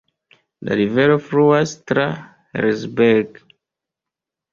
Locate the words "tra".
1.91-2.05